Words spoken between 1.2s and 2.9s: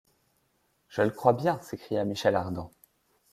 bien! s’écria Michel Ardan.